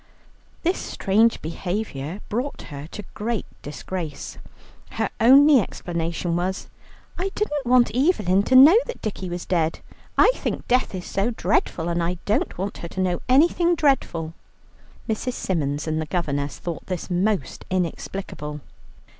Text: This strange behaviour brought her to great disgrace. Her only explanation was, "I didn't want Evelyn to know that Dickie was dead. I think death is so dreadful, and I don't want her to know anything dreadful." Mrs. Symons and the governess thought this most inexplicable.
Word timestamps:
This 0.63 0.79
strange 0.79 1.43
behaviour 1.43 2.21
brought 2.27 2.63
her 2.73 2.87
to 2.87 3.03
great 3.13 3.45
disgrace. 3.61 4.39
Her 4.97 5.11
only 5.19 5.59
explanation 5.59 6.35
was, 6.35 6.69
"I 7.19 7.29
didn't 7.35 7.67
want 7.67 7.95
Evelyn 7.95 8.41
to 8.45 8.55
know 8.55 8.75
that 8.87 9.03
Dickie 9.03 9.29
was 9.29 9.45
dead. 9.45 9.79
I 10.17 10.31
think 10.33 10.67
death 10.67 10.95
is 10.95 11.05
so 11.05 11.29
dreadful, 11.29 11.87
and 11.87 12.01
I 12.01 12.17
don't 12.25 12.57
want 12.57 12.79
her 12.79 12.87
to 12.87 12.99
know 12.99 13.21
anything 13.29 13.75
dreadful." 13.75 14.33
Mrs. 15.07 15.33
Symons 15.33 15.85
and 15.85 16.01
the 16.01 16.07
governess 16.07 16.57
thought 16.57 16.87
this 16.87 17.11
most 17.11 17.63
inexplicable. 17.69 18.59